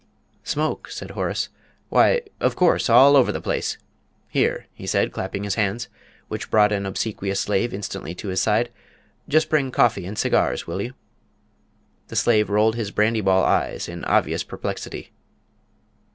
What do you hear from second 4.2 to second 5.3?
Here," he said,